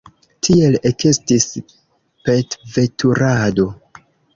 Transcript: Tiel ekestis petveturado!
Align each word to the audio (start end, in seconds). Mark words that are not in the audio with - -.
Tiel 0.47 0.77
ekestis 0.91 1.47
petveturado! 2.25 3.73